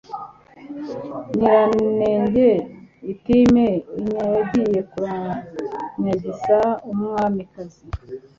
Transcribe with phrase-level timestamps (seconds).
[1.37, 2.49] nyiranenge
[3.11, 3.53] itim
[3.99, 6.57] enya yagiye kurambvagisa
[6.91, 7.83] umwamikazi